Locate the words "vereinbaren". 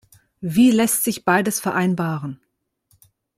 1.59-2.39